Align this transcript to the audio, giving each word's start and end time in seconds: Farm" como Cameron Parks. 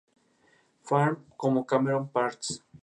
Farm" 0.81 1.17
como 1.37 1.63
Cameron 1.63 2.07
Parks. 2.09 2.63